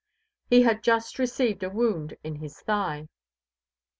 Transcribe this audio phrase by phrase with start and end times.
[0.49, 3.07] He had just received a wound in his thigh.